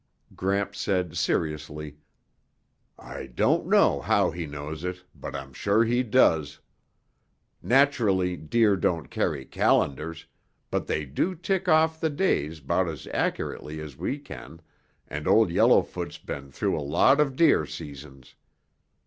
[0.35, 1.97] Gramps said seriously,
[2.97, 6.57] "I don't know how he knows it, but I'm sure he does.
[7.61, 10.25] Naturally deer don't carry calendars,
[10.71, 14.63] but they do tick off the days 'bout as accurately as we can
[15.07, 18.33] and Old Yellowfoot's been through a lot of deer seasons.